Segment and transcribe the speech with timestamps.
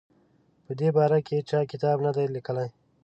[0.65, 2.67] په دې باره کې چا کتاب نه دی لیکلی.